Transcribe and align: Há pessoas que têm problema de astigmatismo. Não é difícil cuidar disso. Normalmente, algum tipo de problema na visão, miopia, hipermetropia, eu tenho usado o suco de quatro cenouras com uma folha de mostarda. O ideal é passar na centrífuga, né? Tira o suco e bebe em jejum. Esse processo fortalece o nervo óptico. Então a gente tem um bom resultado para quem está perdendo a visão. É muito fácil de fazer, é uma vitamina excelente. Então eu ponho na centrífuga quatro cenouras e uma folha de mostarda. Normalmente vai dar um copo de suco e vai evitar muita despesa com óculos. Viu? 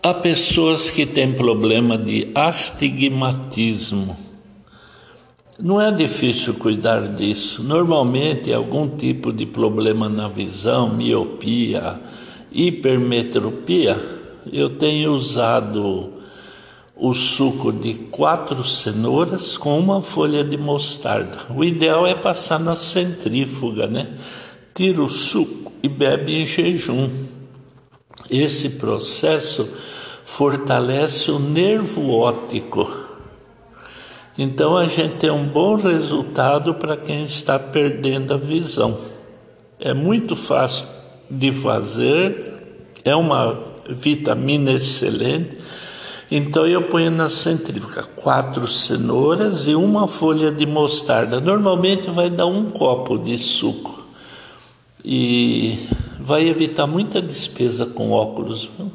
Há 0.00 0.14
pessoas 0.14 0.88
que 0.88 1.04
têm 1.04 1.32
problema 1.32 1.98
de 1.98 2.30
astigmatismo. 2.34 4.16
Não 5.58 5.80
é 5.80 5.90
difícil 5.90 6.54
cuidar 6.54 7.08
disso. 7.08 7.64
Normalmente, 7.64 8.52
algum 8.52 8.88
tipo 8.88 9.32
de 9.32 9.44
problema 9.44 10.08
na 10.08 10.28
visão, 10.28 10.94
miopia, 10.94 12.00
hipermetropia, 12.52 14.00
eu 14.52 14.70
tenho 14.70 15.12
usado 15.12 16.17
o 16.98 17.14
suco 17.14 17.72
de 17.72 17.94
quatro 17.94 18.64
cenouras 18.64 19.56
com 19.56 19.78
uma 19.78 20.02
folha 20.02 20.42
de 20.42 20.56
mostarda. 20.56 21.46
O 21.54 21.64
ideal 21.64 22.04
é 22.04 22.14
passar 22.14 22.58
na 22.58 22.74
centrífuga, 22.74 23.86
né? 23.86 24.08
Tira 24.74 25.00
o 25.00 25.08
suco 25.08 25.72
e 25.80 25.88
bebe 25.88 26.34
em 26.34 26.44
jejum. 26.44 27.08
Esse 28.28 28.70
processo 28.70 29.68
fortalece 30.24 31.30
o 31.30 31.38
nervo 31.38 32.10
óptico. 32.10 32.90
Então 34.36 34.76
a 34.76 34.86
gente 34.86 35.16
tem 35.16 35.30
um 35.30 35.46
bom 35.46 35.76
resultado 35.76 36.74
para 36.74 36.96
quem 36.96 37.22
está 37.22 37.58
perdendo 37.58 38.34
a 38.34 38.36
visão. 38.36 38.98
É 39.78 39.94
muito 39.94 40.34
fácil 40.34 40.84
de 41.30 41.52
fazer, 41.52 42.54
é 43.04 43.14
uma 43.14 43.56
vitamina 43.88 44.72
excelente. 44.72 45.58
Então 46.30 46.66
eu 46.66 46.82
ponho 46.82 47.10
na 47.10 47.30
centrífuga 47.30 48.02
quatro 48.02 48.68
cenouras 48.68 49.66
e 49.66 49.74
uma 49.74 50.06
folha 50.06 50.52
de 50.52 50.66
mostarda. 50.66 51.40
Normalmente 51.40 52.10
vai 52.10 52.28
dar 52.28 52.46
um 52.46 52.70
copo 52.70 53.16
de 53.16 53.38
suco 53.38 54.02
e 55.02 55.78
vai 56.20 56.46
evitar 56.46 56.86
muita 56.86 57.22
despesa 57.22 57.86
com 57.86 58.10
óculos. 58.10 58.68
Viu? 58.76 58.90